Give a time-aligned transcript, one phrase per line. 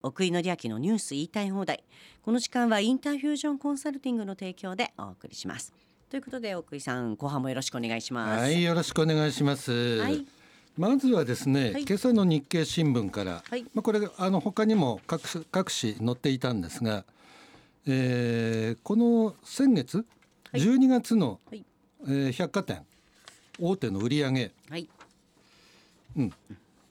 [0.00, 1.82] 奥井紀明のニュース言いたい放題。
[2.22, 5.72] この時間はインターフュージョンコンサルティングの提供でお送りします。
[6.08, 8.42] ということで奥井さん後半もよろしくお願いします。
[8.42, 9.98] はい、よろしくお願いします。
[9.98, 10.24] はい。
[10.76, 11.82] まずはですね、はい。
[11.82, 13.64] 今朝の日経新聞から、はい。
[13.74, 17.04] まあこれあの他にも各紙各紙載っていたんですが、
[17.84, 20.06] えーこの先月
[20.52, 20.60] はい。
[20.60, 21.64] 12月の、はい。
[22.04, 22.86] えー百貨店
[23.58, 24.88] 大手の売り上げ、はい。
[26.16, 26.32] うん、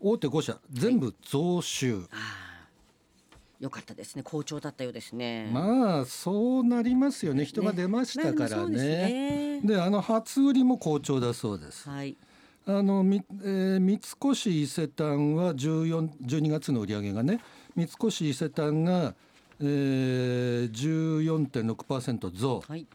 [0.01, 2.05] 大手5社全部増収。
[2.11, 2.46] ああ
[3.59, 4.23] よかったですね。
[4.23, 5.49] 好調だったようですね。
[5.51, 7.43] まあそうなりますよね。
[7.43, 9.59] 人が出ましたからね。
[9.59, 9.61] ね。
[9.63, 11.89] であの初売りも好調だそうです。
[11.89, 12.15] はい。
[12.67, 13.99] あのみ、えー三
[14.31, 17.39] 越伊勢丹は14 12月の売り上げがね
[17.75, 19.15] 三越伊勢丹が、
[19.59, 22.63] えー、14.6%増。
[22.67, 22.85] はい。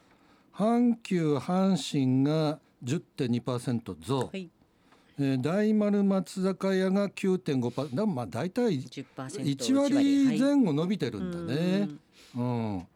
[0.54, 4.50] 阪急阪神が10.2%増、はい
[5.24, 11.88] えー大丸松坂屋が9.5%だまあ大体10% 1割前後伸びてるんだね。
[12.34, 12.86] うん、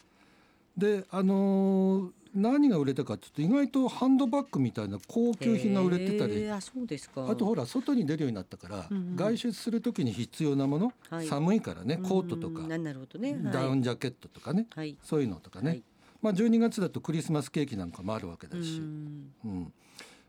[0.76, 6.48] であのー何が売れたかっていうと意外とハンドバッグみたいな高級品が売れてたり。
[6.50, 7.26] あそうですか。
[7.30, 11.26] あとほら外に出るようになったから、うんうん外出する時に必要なもの、はい。
[11.26, 13.32] 寒いからねコートとかうんななるほどね。
[13.32, 13.52] はい。
[13.54, 14.96] ダウンジャケットとかね、はい。
[15.02, 15.82] そういうのとかね、はい。
[16.20, 19.32] まあ、12月だとクリスマスケーキなんかもあるわけだうし、ん。
[19.44, 19.72] うん。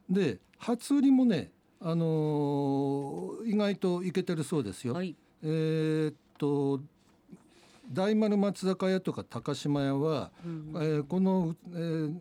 [0.09, 4.94] で初売りもね、あのー意外といけてるそうですよ。
[4.94, 5.16] はい。
[5.44, 6.81] えーっと
[7.94, 12.16] 大丸松坂屋とか高島屋は、うんえーこの、えー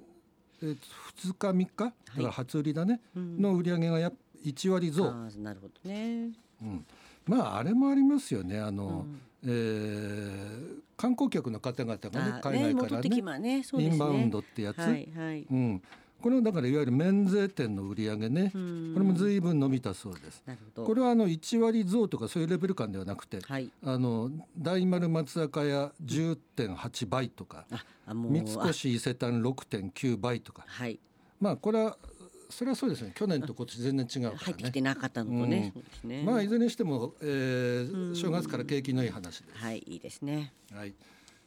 [0.62, 0.76] えー
[1.16, 3.40] 2日3日だから初売りだね、うん。
[3.40, 4.12] の売り上げがやっ
[4.44, 5.12] 1割増。
[5.38, 6.30] なるほどね。
[6.62, 6.86] うん、
[7.26, 8.60] まああれもありますよね。
[8.60, 9.20] あの、うん。
[9.44, 13.62] えー観光客の方々がね海外からねね。
[13.62, 13.92] そうですね。
[13.92, 15.46] インバウンドってやつ、はいはい。
[15.50, 15.82] うん、
[16.20, 18.92] これはだからいわゆる免税店の売り上げね、うん。
[18.94, 20.42] これも随分伸びたそうです。
[20.46, 20.86] なるほど。
[20.86, 23.70] これはあの1割増とかそういうレベル感ではなくて、はい。
[23.84, 30.64] あの大丸松坂屋10.8倍とかああもう三あ越伊勢丹6.9倍とか。
[30.66, 30.98] はい。
[31.40, 31.98] まあこれは
[32.48, 33.12] それはそうですね。
[33.14, 34.38] 去年と今年全然違うからね。
[34.38, 34.80] 入ってきて。
[34.80, 35.72] なかったのとね、
[36.02, 36.10] うん。
[36.10, 36.22] ね。
[36.24, 38.16] まあいずれにしても、えーうん。
[38.16, 39.58] 正月から景気のいい話です。
[39.58, 40.52] はいいいですね。
[40.72, 40.94] はい。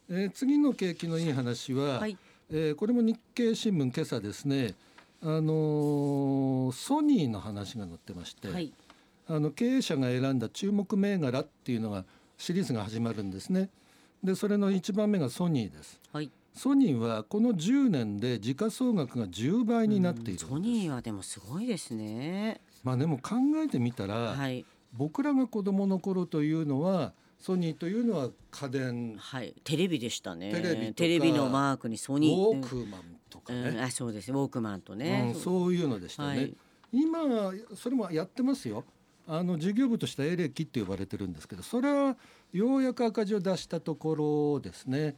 [0.09, 2.17] えー次の景気のいい話は、はい
[2.51, 4.73] えーこれも日経新聞今朝ですね。
[5.21, 8.73] あのーソニーの話が載ってまして、はい
[9.27, 12.03] あの経営者が選んだ注目銘柄っていうのが
[12.39, 13.69] シリーズが始まるんですね。
[14.23, 15.99] でそれの一番目がソニーです。
[16.11, 20.39] はいソニーはこの10年で時価総額が10倍になっている。
[20.39, 29.15] ソニーはでもすごいですねまあでも考えてみたら、はい僕らが子供の頃というのはソニーというのは家電。
[29.17, 29.55] はい。
[29.63, 30.51] テレビでしたね。
[30.51, 30.93] テレビとか。
[30.95, 32.35] テレビのマークにソニー。
[32.35, 33.75] ウォークマンとかうん。
[33.75, 34.31] ね、あそうです。
[34.31, 35.73] ウォークマンとね、うん、そう。
[35.73, 36.53] いうのでしたね、はい。
[36.91, 37.19] 今
[37.75, 38.83] それもやってますよ。
[39.31, 42.17] あの事業部としてはエレキって呼ばれてるんですけどそれは
[42.51, 45.15] ようやく赤字を出したところですね。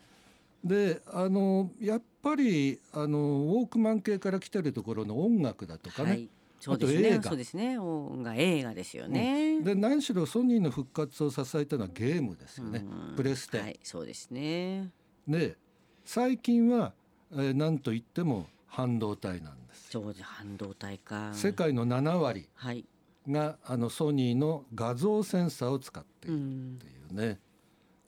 [0.66, 6.30] であのやっぱりあのウォークマン系から来てるところの音楽だとかね、はい
[6.62, 7.20] そうですね。
[7.24, 7.80] そうですね。
[7.80, 13.16] 音楽映画ですよね、で何しろソニーの復活を支えたのはゲームですよね、うん。
[13.16, 14.92] プレステ、はいそうですね。
[15.28, 15.58] で
[16.06, 16.94] 最近は、
[17.32, 20.02] えー、何といっても半導体なんですよ。
[20.04, 20.24] そうです。
[20.24, 21.34] 半導体か。
[21.34, 22.86] 世界の7割はい。
[23.28, 27.40] があのソニーの画像センサーを使っているうんっていうね、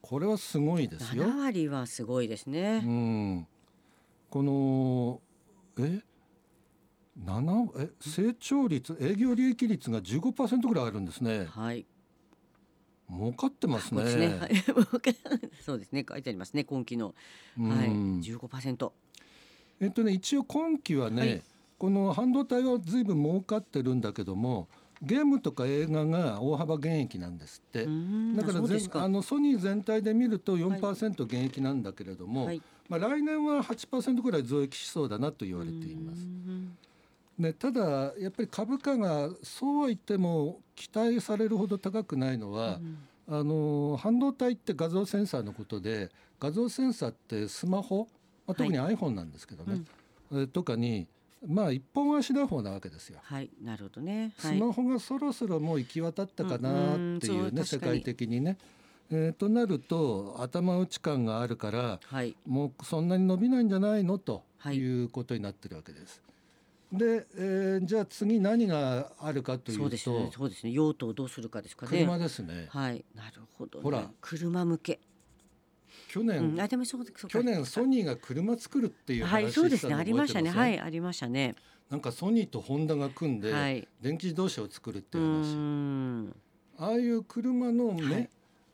[0.02, 1.24] これはすごいですよ。
[1.24, 3.47] 7割はすごいですうね、ん、
[4.30, 5.22] この
[5.80, 6.02] え？
[7.22, 11.46] 7え成長率営業利益率が15%ぐらいあるんですね。
[11.50, 11.85] はい。
[13.09, 14.01] 儲かってますね。
[14.01, 14.40] そうですね。
[14.40, 14.56] はい。
[15.62, 16.06] そうですね。
[16.07, 16.63] 書いてありますね。
[16.63, 17.13] 今期の、
[17.57, 17.69] うん。
[17.69, 17.90] はい。
[17.90, 18.91] 15%
[19.79, 21.44] えっとね一応今期はね、はい。
[21.78, 24.69] この半導体は随分儲かってるんだけども
[25.01, 28.35] ゲームとか映画が大幅減益なんですって、うん。
[28.35, 29.03] だからぜあそうですか。
[29.03, 32.62] あのソニー全体で見ると4%減益なんだけれども、はい。
[32.90, 36.28] まあ、来年は8%ぐらい増益しそうだなと言われています。
[37.40, 42.80] うんね、ただやっぱり株価がそうは言っても期待されるほど高くないのは、
[43.28, 48.07] あの半導体って画像センサーのことで画像センサーってスマホ、
[48.46, 49.81] まあ、特に iPhone なんですけどね、
[50.34, 51.07] えとかに
[51.46, 53.19] まあ一本足打法なわけですよ。
[53.24, 58.57] はいなるほどねはいスマホがそろそろもう行き渡ったかなっていうね、うん世界的にね。
[59.10, 64.18] えーとなると頭打ち感があるからはいもうそんなに伸びないんじゃないの？
[64.18, 66.22] とはいいうことになってるわけです。
[66.94, 70.31] で、えーじゃあ次何があるかというとそうですね。
[70.31, 70.72] そうですね。
[70.72, 71.92] 用途をどうするかですかね。
[71.92, 72.68] 車ですね。
[72.69, 73.04] はい。
[73.16, 74.10] なるほど、ね、ほら。
[74.22, 75.00] 車向け、
[76.07, 79.95] 去年、うん、あでもそう去年ソニーが車作るっていうはい話そうですね。
[79.95, 80.51] ありましたね。
[80.51, 81.56] はいありましたね。
[81.90, 83.88] なんかソニーとホンダが組んではい。
[84.00, 86.36] 電気自動車を作るってういう話、ん。
[86.78, 88.30] ああいう車の目、はい。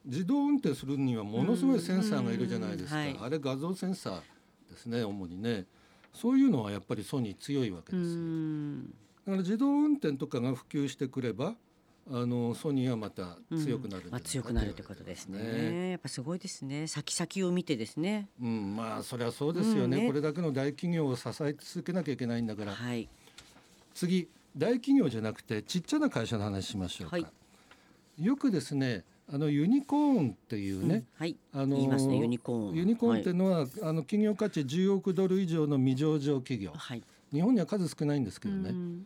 [0.05, 3.05] 自動運転するにはものすごいセンサーがいるじゃないですか、うん。
[3.05, 3.17] はい。
[3.21, 4.21] あれ画像センサー
[4.69, 5.65] ですね主にね
[6.13, 8.15] そういうのはやっぱりソニー強いわけうです
[9.25, 11.55] だから自動運転とかが普及してくれば
[12.11, 15.91] あのソニーはまた強くなるんじゃないかまあ、強くなるということですね。
[15.91, 16.87] やっぱすごいですね。
[16.87, 18.29] 先々を見てですね。
[18.41, 20.07] うん、まあそれはそうですよね,、うんね。
[20.07, 22.73] これだけの大企業を支え続けなきゃいけないんだから。
[22.73, 23.07] はい。
[23.93, 24.27] 次
[24.57, 27.21] 大企業じゃなくてちっちゃな会社の話しましょうか、は
[28.19, 28.25] い。
[28.25, 31.35] よくですねあのユニコーンっていうね、うんはい。
[31.53, 32.75] あのねユニコーン。
[32.75, 37.03] ユニコーンってはいいうのは、あの企業価値10億ドル以上の未上場企業はい。
[37.31, 39.05] 日本には数少ないんですけどね、うん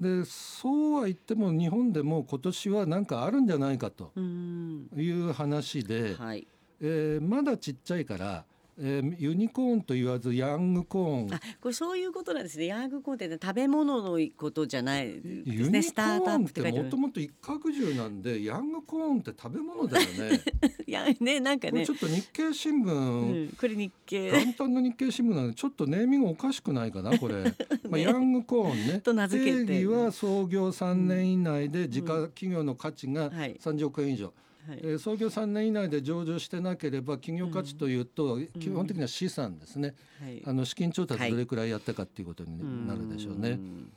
[0.00, 4.88] でそうは言っても日本でも今年は何かあるんじゃないかとうん。
[4.96, 6.46] いう話で、はい。
[6.80, 8.44] えーまだちっちゃいから、
[8.78, 11.34] えーユニコーンと言わずヤングコーン。
[11.34, 12.66] あ、これそういうことなんですね。
[12.66, 15.78] ヤングコーンってね食べ物のことじゃないですユね。
[15.78, 16.96] ニコスターンってもと。
[16.96, 20.40] もと一角獣なんでヤングコーンって食べ物だよね。
[20.86, 21.86] いやねなんかね。
[21.86, 21.92] ち。
[21.92, 24.32] ょっと日経新聞、うん、これ日経。
[24.32, 27.44] 元旦の日経新聞なんでちょっとネーミングおかしくないかなこれ、
[27.88, 29.00] まあ、ヤングコーンね。
[29.04, 29.66] と名付けて。
[29.66, 33.54] 定義は創業3年以内で自家企業の価値がはい。
[33.54, 34.34] 30億円以上、はい
[34.68, 40.42] えー創業3年以内で上場してなければ企業価値というと、基本的には資産ですね、はい。
[40.46, 43.90] あの資金調達どれくらいやったかっていうことになるでしょうね、ん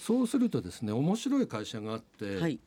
[0.00, 2.58] そうするとですね面白い会社があって、はい。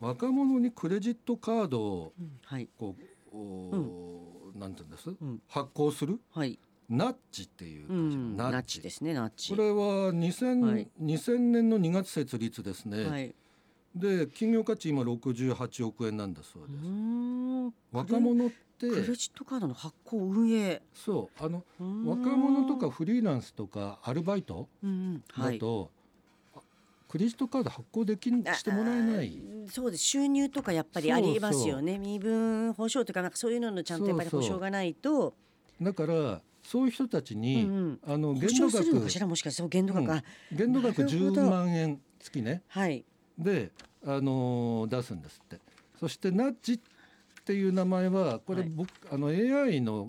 [0.00, 2.38] 若者にクレジットカードをうん。
[2.44, 2.68] はい。
[2.78, 2.94] こ
[3.32, 5.42] う、おーなんて言うんです、ん。
[5.48, 6.20] 発行する？
[6.30, 6.58] はい。
[6.88, 8.36] ナッチっていううん。
[8.36, 9.12] ナッチですね。
[9.12, 9.50] ナッチ。
[9.50, 10.88] これは2000、はい。
[11.02, 13.34] 2000年の2月設立ですね、はい。
[13.98, 20.80] で企業価値今68億円なんだそううです、若者ってクレジットカードの発行運営。
[20.94, 21.64] そうあの
[22.06, 25.54] 若者とかフリーランスとかアルバイトうんはい。
[25.54, 25.90] だと、
[26.54, 26.60] あ
[27.08, 29.42] クレジットカード発行できんしてもらえない。
[29.66, 30.04] あそうです。
[30.04, 31.98] 収入とかやっぱりありますよね。
[31.98, 35.34] 身分保証とかなんかそういうののちゃんとやっぱり保証がないと。
[35.82, 38.00] だからそういう人たちに、うんうん。
[38.06, 39.26] あの保限度額証するのかしら？
[39.26, 40.10] もしかして限度額、うん。
[40.12, 40.22] あ
[40.52, 41.42] 限度額なるほど。
[41.42, 42.62] 10万円月ね。
[42.68, 43.04] はい。
[43.38, 43.70] で、
[44.06, 45.60] あのー出すんですって。
[45.98, 46.80] そしてナッジっ
[47.44, 48.70] ていう名前はこれはい。
[48.70, 50.08] 僕、あの AI の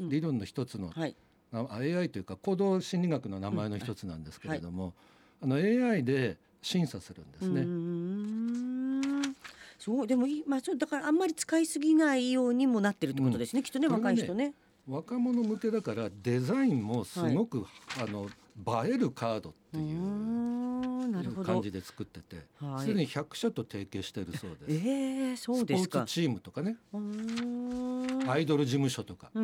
[0.00, 1.16] 理論の一つの、はい。
[1.52, 4.94] あ AI というか行動心理学の名前の一つなんですけれども、
[5.42, 7.66] あの AI で審査するんですね。
[9.78, 14.54] そうでもいいまあそうだからあんまり使いすぎないようにもなってるってことですね、きっとね若い人ね。
[14.88, 17.66] 若者向けだからデザインもすごく、
[18.00, 18.28] あの
[18.58, 22.80] 映えるカードっていう感じで作っててはい。
[22.80, 24.88] すで、に100社と提携しているそうです。
[24.88, 25.90] えー、そうですか。
[25.90, 26.76] スポーツチームとかね。
[28.28, 29.42] アイドル事務所とか、そう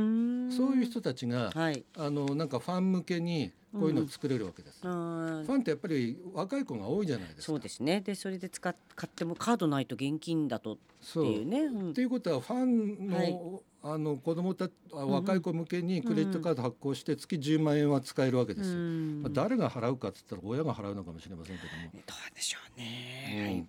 [0.77, 1.85] いう人たちが、はい。
[1.97, 4.81] あのなんかファン向けにこういうのを作れるわけです。
[4.83, 5.47] あー。
[5.47, 7.43] ファンってやっぱり若い子が多いじゃないですか。
[7.43, 8.01] そうですね。
[8.01, 10.77] でそれで使っ買ってもカードないと現金だとっ
[11.13, 11.61] ていうね。
[11.61, 11.91] うん。
[11.91, 13.39] っていうことはファンの,、はい
[13.85, 18.77] あの子供たあ若い子向けにクレジットカード発行して月10万円は使えるわけですよ。
[18.77, 19.23] うん。
[19.23, 22.03] まあ、誰が払うかっつったら親が払うのかもしれませんけども。
[22.07, 23.69] どうでしょううねん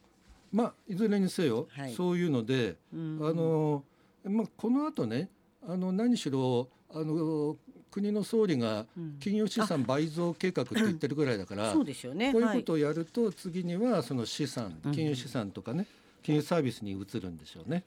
[0.52, 1.94] まあいずれにせよ、はい。
[1.94, 3.84] そういうので、うんあの
[4.26, 5.30] まあこの後ね
[5.68, 7.58] あの何しろあの
[7.90, 9.18] 国の総理がうん。
[9.20, 12.32] 金融資産倍増計画って言ってるぐらいだから、そうですよね。
[12.32, 14.92] こういうことをやると次にはその資産うん。
[14.92, 15.88] 金融資産とかね
[16.22, 17.84] 金融サービスに移るんでしょうね。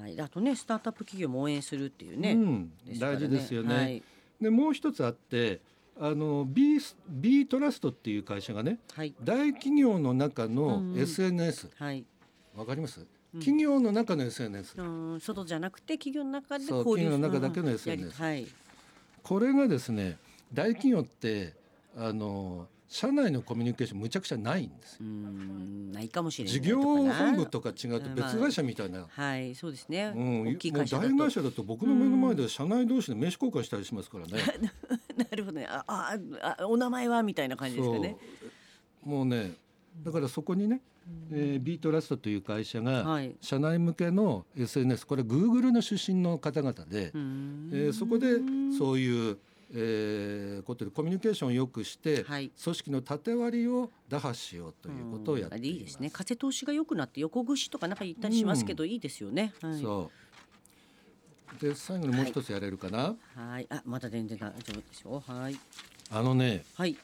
[0.00, 3.74] はい、はい、あとねスタートアップ企業も応援するっていうね、うん、から大事ですよね。
[3.74, 4.02] はい、
[4.40, 5.60] でもう一つあって
[6.00, 6.78] あの B,
[7.08, 9.14] B トラストっていう会社がねはい。
[9.22, 10.54] 大企業の中うん。
[10.54, 12.04] のうん SNS はい。
[12.56, 13.40] わ、かります、うん。
[13.40, 14.82] 企業の中の SNS う
[15.16, 18.46] ん外じゃなくて企業の中で交流企業の中だけのうん SNS はい。
[19.22, 20.18] これがですね
[20.52, 21.54] 大企業って
[21.96, 31.08] あの社内のコミュニケーションむちゃくちゃないんですないかもしれない事業本部かとか違うとうん別会社みたいな、なはいそうですね、うん、大きい会社だと。
[31.08, 34.32] 大会社だと僕の目の前で社内同士で名刺交換したりしますからね。
[35.16, 35.66] なるほどね。
[35.70, 36.18] ああ
[36.58, 38.14] あお名前はみたいな感じですかね。
[39.02, 39.54] もうね
[40.04, 40.82] だからそこにね、
[41.30, 43.34] えービートラストという会社がはい。
[43.40, 47.70] 社内向けの SNS これ Google の出身の方々で、うん。
[47.72, 48.36] えーそこで
[48.76, 49.38] そういう、
[49.74, 52.50] えーことでコミュニケーションを良くして、はい。
[52.62, 55.68] 組織の縦割りを打破しようということをやっています。
[55.68, 56.10] いいですね。
[56.10, 59.52] 風通しが良くなって横串とかなんか言ったりしますけど、いいですよね。
[59.62, 59.80] はい。
[59.80, 60.10] そ
[61.58, 61.60] う。
[61.60, 63.66] で最後にもう一つやれるかな、はい。
[63.70, 65.22] あまだ全然大丈夫ですよ。
[65.26, 65.56] はい。
[66.10, 66.96] あのねはい。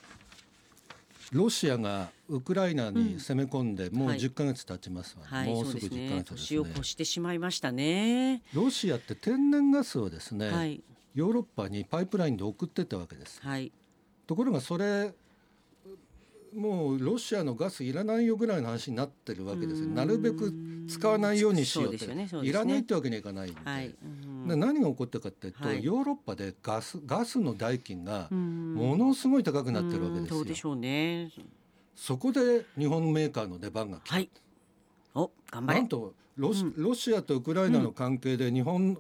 [1.30, 4.18] ロシアがウクライナに攻め込んでもうはい。
[4.18, 6.58] 10ヶ月経ちますわ、はいもうすぐそうです10ヶね月ですね。
[6.58, 8.42] 年を越してしまいましたね。
[8.54, 10.82] ロシアって天然ガスをですね、はい
[11.18, 13.72] ヨーロッパにパイプラインで送ってったわけですはい
[14.26, 15.12] ところがそれ
[16.54, 19.88] もうロシアのガスいらないよぐらいの話になってるわけですよ。
[19.88, 20.52] なるべく
[20.88, 23.60] 使わないようにしようって、そうですよねいらないってわけにはいかないんで。
[23.62, 23.94] はい。
[24.46, 30.46] で何が起こったかっていうと、はいヨーロッパでガスガスの代金がもものすごい高くなってるわけですよそう。
[30.46, 31.30] でしょうね。
[31.94, 34.14] そこで日本メーカーの出番が来た。
[34.14, 34.30] はい。
[35.14, 35.88] お、頑張れなん。
[35.88, 38.98] とロロシアとウクライナの関係で日本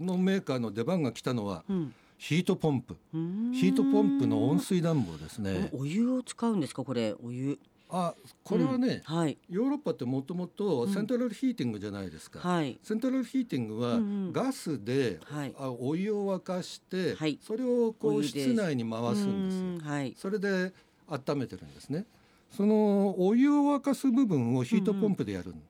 [0.00, 1.94] のメーカーの出番が来たのはうん。
[2.18, 2.96] ヒートポンプ。
[3.14, 5.70] うーんヒートポンプの温水暖房ですね。
[5.72, 7.14] お湯を使うんですかこれ？
[7.22, 7.58] お湯。
[7.92, 8.14] あ
[8.44, 12.38] これはね、うんはいヨーロッパってもともとセントラルヒーティングじゃないですか。
[12.38, 15.54] はいセントラルヒーティングはうんうんガスで、はい。
[15.58, 20.14] あお湯を沸かして、はいそれをこう室内に回すんですはい。
[20.16, 20.72] それで
[21.08, 22.04] 温めてるんですね。
[22.50, 25.60] そのお湯を沸かす部分をヒートポンプでやるん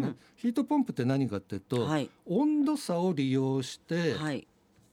[0.00, 0.16] ですうーん。
[0.16, 0.16] ね。
[0.36, 4.46] ヒートポンプって何かっていうと、はい温度差を利用して、はい。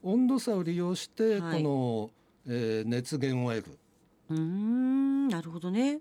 [0.03, 2.11] 温度差を利用してはいこ
[2.47, 3.77] の、えー熱源を得る
[4.29, 5.99] うーんなるほどね。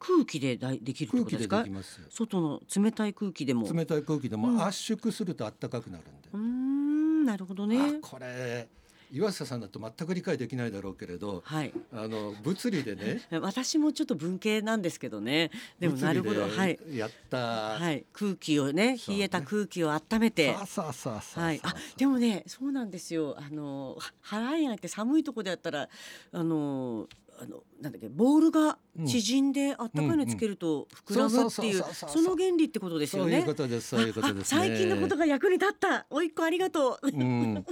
[0.00, 1.64] 空気でだいできるって空気ですか？
[1.64, 2.00] きます。
[2.10, 3.70] 外の冷たい空気でも。
[3.72, 6.28] 冷たい空気でうんも圧縮すると暖かくなるんで。
[6.32, 7.78] うーんなるほどね。
[7.80, 8.68] あこれ
[9.10, 11.72] 岩下さんだと全く理解できないだろうけれどはい。
[11.92, 15.50] あの物理でね 私もちょっと文系なんですけどね。
[15.78, 16.48] でもなるほど。
[16.48, 16.78] はい。
[16.92, 17.38] やった、
[17.78, 18.04] はい。
[18.12, 20.52] 空気をね冷えた空気を温めて。
[20.54, 25.88] さあさあさあさあはい、あでもねそうなんですよあのは払いがって寒いとこでやったら
[26.32, 27.08] あの
[27.40, 33.54] あのなんだっけボールが縮んであったかいのつけると膨らむっていうその原理ってことですよそういうねこ。
[33.54, 37.64] とですそういうことです最近のことが役に立ったおいっ子ありがとううん、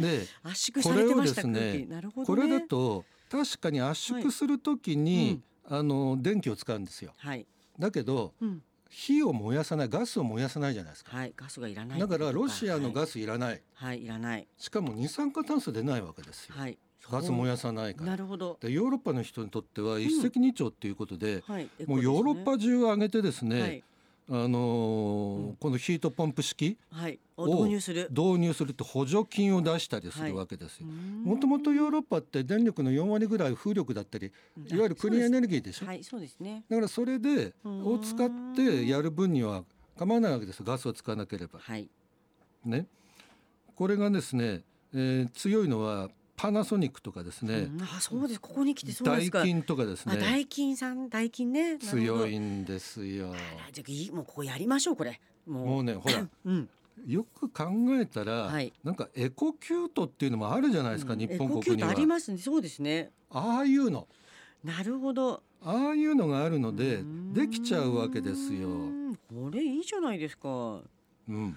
[0.00, 7.12] で圧縮されてました、これをですねなるほどこねれだと確かに圧縮するときに、あの電気を使うんですよ。
[7.16, 7.46] はい、
[7.78, 11.16] だけどうん、火を燃やさないガスを燃やさないじゃないですか。
[11.16, 14.46] はいガスがいらないだからロシアのスガスいらない、はい、い、らない。
[14.58, 16.76] しかも二酸化炭素出ないわけですよ、はい。
[17.08, 18.10] ガス燃やさないから。
[18.10, 18.58] なるほど。
[18.60, 21.68] でヨーロッパの人にとっては一石二鳥っていうことで、はい。
[21.86, 23.84] もうヨーロッパ中を挙げてですね、はい、
[24.32, 28.06] あのーこのヒートポンプ式はい、をを導入する。
[28.10, 30.86] 導入すると補助金を出したりするわけですよ。
[30.86, 36.64] もともとヨーロッパって電力の4割ぐらい風力だったりいわゆるクリーンエネルギーでしょ、はいそうですね。
[36.68, 37.86] だからそれでうん。
[37.86, 39.64] を使ってやる分には
[39.98, 41.58] 構わないわけですガスを使わなければ。
[41.58, 41.88] はい。
[42.64, 42.86] ね。
[43.74, 44.62] これがですね、
[44.94, 46.08] えー強いのは
[46.40, 47.82] パナソニックとかですね、うん。
[47.82, 48.40] あそうです。
[48.40, 50.14] ここに来てそうでダイすかキンとかですね。
[50.14, 51.78] あ大金さん大金ね。
[51.78, 53.34] 強いんですよ。
[53.72, 55.20] じゃあもうここやりましょうこれ。
[55.46, 55.84] もう。
[55.84, 56.68] ねほらうん。
[57.06, 57.64] よく考
[58.00, 58.72] えたら、はい。
[58.82, 62.38] なんかエコキュートっていうのもあるじゃないですか、日本エコキュー国にはトありますね。
[62.38, 63.10] そうですね。
[63.30, 64.08] ああいうの。
[64.64, 65.42] なるほど。
[65.62, 67.02] ああいうのがあるので
[67.34, 68.70] できちゃうわけですよ、
[69.28, 71.54] これいいじゃないですか、うん、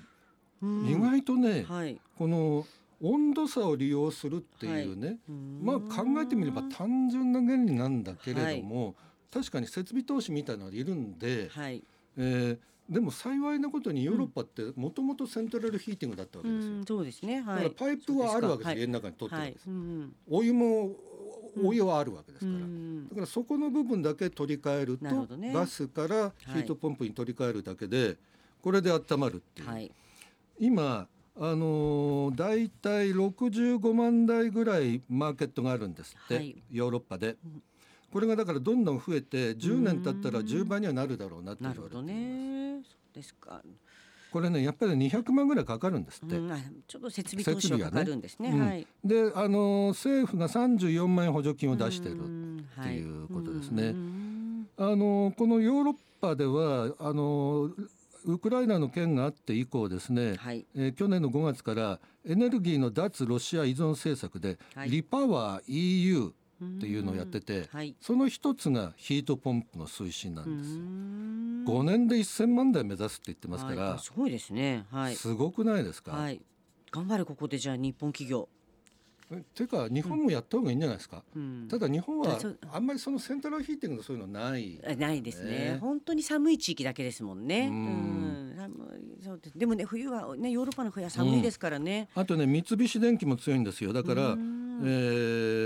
[0.62, 0.86] うん。
[0.86, 2.02] 意外とね、はい。
[2.18, 2.66] この
[3.04, 5.20] 温度差を利用するっていうね、
[5.62, 8.96] まあ考えてみれば単純な原理なんだけれども、
[9.32, 11.84] 確かに設備投資みたいなのがいるんで、はい。
[12.18, 12.58] えー
[12.90, 16.74] でも幸いなことにヨーロッパってもともとセントラルヒーティングだったわうけですよ。
[16.74, 17.42] んそうですね。
[17.42, 17.58] だはい。
[17.60, 18.78] からパイプはあるわけです。
[18.78, 20.92] 家の中に取ってるわはいけです、うんお湯も
[21.64, 25.54] お湯はあるわけですうから、んだからそこの部分だけ取り替えるとね。
[25.54, 28.18] ガスからヒートポンプに取り替えるだけで、
[28.62, 29.90] これで温まるっていう、はい。
[30.60, 36.64] 今あのー、大体65万台ぐらいマーケットがあるんですって、はい。
[36.72, 37.38] ヨーロッパで。
[37.44, 37.64] うん。
[38.12, 42.84] これがだからどんどん増えて10年経ったら10倍にはなるだろうなって言われてなるほどね。
[42.84, 43.62] そうですか。
[44.32, 46.38] これねやっぱり200万ぐらいかかるんですって。
[46.38, 46.52] うん。
[46.52, 48.52] あちょっと設備投資がかかるんですね。
[48.52, 48.88] ねはい。
[49.04, 52.20] であのー政府が34万円補助金を出してる。
[52.20, 53.92] っっていうことですね。
[53.94, 54.68] ん。
[54.78, 57.88] あのーこのヨーロッパではあのー
[58.26, 60.66] ウクライナの件があって以降ですね、はい。
[60.76, 64.90] えー去年の5月からエネルギーの脱ロシア依存政策で、はい。
[64.90, 67.96] リパワー EU っていうのをやってて、はい。
[68.00, 70.80] その一つがヒートポンプの推進なんですよ。
[70.80, 71.66] ん。
[71.66, 74.00] 5年で1000万台目指すって言ってますから、はい。
[74.00, 74.86] すごいですね。
[74.92, 75.16] はい。
[75.16, 76.42] すごくないですか、はい。
[76.92, 78.48] 頑張れここでじゃあ日本企業
[79.34, 81.68] えてか日本もやった方がいいんじゃないですか、うん。
[81.70, 82.40] ただ日本は
[82.72, 84.80] あんまりそのセントラルヒーティングのそういうのない。
[84.86, 85.50] あないですね。
[85.50, 85.78] ね。
[85.80, 87.68] 本当に寒い地域だけですもんね。
[87.72, 88.44] ううん。
[89.24, 89.58] そうです。
[89.58, 92.10] でもね冬はねヨーロッパの冬は寒いですからね。
[92.16, 93.94] あとね三菱電機も強いんですよ。
[93.94, 94.82] だから、うん。
[94.84, 94.88] え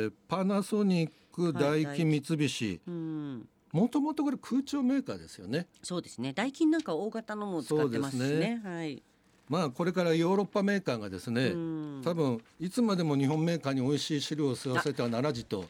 [0.07, 1.53] ーパナソニックはい。
[1.53, 2.81] ダイキン三菱。
[2.87, 5.67] うん、もともとこれ空調メーカーですよね。
[5.83, 6.33] そうですね。
[6.33, 8.61] ダイキンなんか大型のも使ってますしそうですね。
[8.63, 9.03] はい。
[9.49, 12.01] まあこれからヨーロッパメーカーがですね、うん。
[12.03, 15.65] 多分いつまでも日本メーカーに美味しい汁を吸わせてはならじと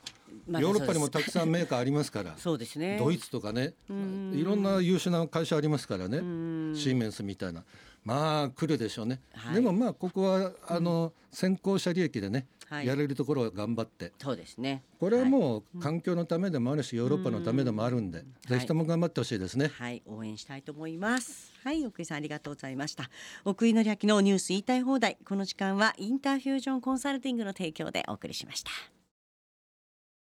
[0.48, 2.98] まあヨーロッパにもたくさんメーカーありますからそうですね。
[2.98, 4.34] ドイツとかねうん。
[4.34, 6.18] いろんな優秀な会社ありますからね。
[6.18, 6.74] うん。
[6.76, 7.64] シーメンスみたいな
[8.08, 9.56] まあ来るでしょうね、はい。
[9.56, 12.88] でもまあここはあの先行者利益でね、はい。
[12.88, 14.14] やれるところは頑張って。
[14.18, 14.82] そうですね。
[14.98, 19.72] これはもう環境のためでもあるし、ヨーロッパのためでもあるんで、ぜひとも頑張ってほしいですね。
[19.74, 21.52] はい、応援したいと思います。
[21.66, 23.10] はい、奥井さんありがとうございました。
[23.44, 25.18] 奥井紀明のニュース言いたい放題。
[25.26, 28.72] この時間はインターフュージョンコンサルティングの提供でお送りしました。